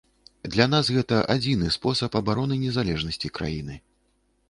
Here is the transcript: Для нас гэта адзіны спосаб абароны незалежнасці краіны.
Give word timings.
Для 0.55 0.65
нас 0.71 0.89
гэта 0.95 1.19
адзіны 1.35 1.69
спосаб 1.77 2.19
абароны 2.23 2.61
незалежнасці 2.67 3.35
краіны. 3.41 3.83